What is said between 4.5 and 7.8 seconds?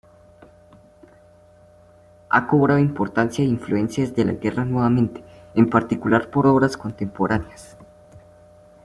nuevamente, en particular por obras contemporáneas.